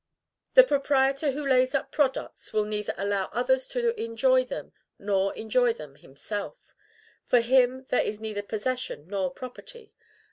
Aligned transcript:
The 0.55 0.63
proprietor 0.63 1.29
who 1.33 1.45
lays 1.45 1.75
up 1.75 1.91
products 1.91 2.51
will 2.51 2.63
neither 2.65 2.95
allow 2.97 3.25
others 3.31 3.67
to 3.67 3.93
enjoy 4.03 4.43
them, 4.43 4.73
nor 4.97 5.31
enjoy 5.35 5.73
them 5.73 5.93
himself; 5.93 6.73
for 7.27 7.39
him 7.39 7.83
there 7.89 8.01
is 8.01 8.19
neither 8.19 8.41
possession 8.41 9.07
nor 9.07 9.29
property. 9.29 9.93